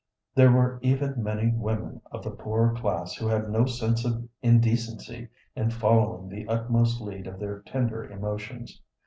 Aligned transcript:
There 0.33 0.51
were 0.51 0.79
even 0.81 1.21
many 1.21 1.51
women 1.53 2.01
of 2.11 2.23
the 2.23 2.31
poorer 2.31 2.73
class 2.73 3.13
who 3.13 3.27
had 3.27 3.51
no 3.51 3.67
sense 3.67 4.03
of 4.03 4.27
indecency 4.41 5.29
in 5.55 5.69
following 5.69 6.27
the 6.27 6.47
utmost 6.47 6.99
lead 7.01 7.27
of 7.27 7.37
their 7.39 7.59
tender 7.59 8.03
emotions. 8.09 8.81